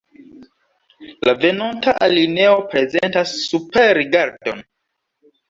La 1.29 1.35
venonta 1.43 1.93
alineo 2.05 2.57
prezentas 2.73 3.35
superrigardon. 3.45 4.67